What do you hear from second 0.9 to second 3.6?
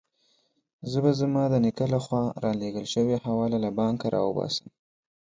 زه به زما د نیکه له خوا رالېږل شوې حواله